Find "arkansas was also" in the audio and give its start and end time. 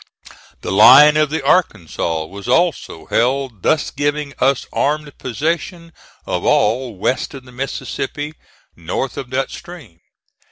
1.45-3.05